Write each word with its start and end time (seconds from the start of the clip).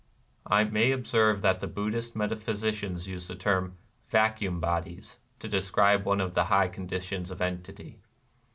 (I 0.47 0.63
may 0.63 0.91
observe 0.91 1.43
that 1.43 1.75
Buddhist 1.75 2.15
metaphysicians 2.15 3.07
use 3.07 3.27
the 3.27 3.35
term" 3.35 3.77
vacuum 4.09 4.59
bodies" 4.59 5.19
to 5.41 5.47
describe 5.47 6.05
one 6.05 6.19
of 6.19 6.33
the 6.33 6.45
high 6.45 6.69
conditions 6.69 7.29
of 7.29 7.39
entity.) 7.39 7.99